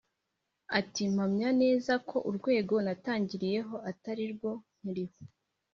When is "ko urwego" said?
2.09-2.75